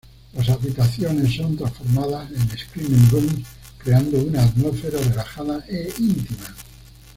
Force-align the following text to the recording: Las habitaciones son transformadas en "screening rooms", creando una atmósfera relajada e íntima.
Las 0.33 0.49
habitaciones 0.49 1.35
son 1.35 1.55
transformadas 1.55 2.31
en 2.31 2.49
"screening 2.57 3.07
rooms", 3.11 3.45
creando 3.77 4.17
una 4.23 4.45
atmósfera 4.45 4.97
relajada 4.97 5.63
e 5.69 5.93
íntima. 5.95 6.55